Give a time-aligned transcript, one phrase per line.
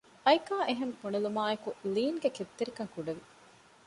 [0.25, 3.23] އައިކާ އެހެން ބުނެލުމާއެކު ލީންގެ ކެތްތެރިކަން ކުޑަވި